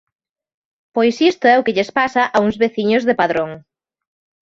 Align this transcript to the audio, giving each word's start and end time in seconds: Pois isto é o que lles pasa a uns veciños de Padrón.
Pois 0.95 1.15
isto 1.31 1.45
é 1.53 1.55
o 1.57 1.65
que 1.65 1.75
lles 1.75 1.91
pasa 1.99 2.23
a 2.35 2.37
uns 2.45 2.55
veciños 2.63 3.03
de 3.05 3.17
Padrón. 3.21 3.51